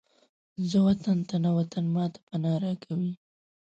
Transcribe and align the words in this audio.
زه 0.69 0.77
وطن 0.87 1.17
ته 1.29 1.35
نه، 1.43 1.51
وطن 1.57 1.83
ماته 1.95 2.19
پناه 2.27 2.57
راکوي 2.63 3.13